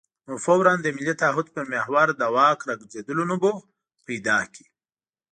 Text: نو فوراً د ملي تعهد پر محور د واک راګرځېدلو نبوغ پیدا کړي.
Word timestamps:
نو 0.27 0.33
فوراً 0.43 0.73
د 0.81 0.87
ملي 0.97 1.13
تعهد 1.21 1.47
پر 1.55 1.63
محور 1.73 2.07
د 2.15 2.21
واک 2.35 2.59
راګرځېدلو 2.69 3.23
نبوغ 3.31 3.57
پیدا 4.07 4.37
کړي. 4.53 4.65